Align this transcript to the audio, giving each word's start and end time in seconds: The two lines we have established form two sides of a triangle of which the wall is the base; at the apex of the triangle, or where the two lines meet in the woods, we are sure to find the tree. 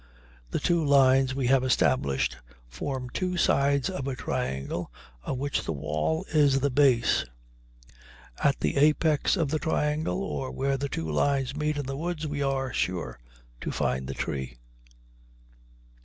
The 0.49 0.59
two 0.59 0.83
lines 0.83 1.35
we 1.35 1.45
have 1.45 1.63
established 1.63 2.35
form 2.67 3.11
two 3.11 3.37
sides 3.37 3.87
of 3.87 4.07
a 4.07 4.15
triangle 4.15 4.91
of 5.21 5.37
which 5.37 5.63
the 5.63 5.73
wall 5.73 6.25
is 6.29 6.59
the 6.59 6.71
base; 6.71 7.23
at 8.43 8.59
the 8.61 8.77
apex 8.77 9.37
of 9.37 9.49
the 9.49 9.59
triangle, 9.59 10.23
or 10.23 10.49
where 10.49 10.77
the 10.77 10.89
two 10.89 11.11
lines 11.11 11.55
meet 11.55 11.77
in 11.77 11.85
the 11.85 11.95
woods, 11.95 12.25
we 12.25 12.41
are 12.41 12.73
sure 12.73 13.19
to 13.59 13.71
find 13.71 14.07
the 14.07 14.15
tree. 14.15 14.57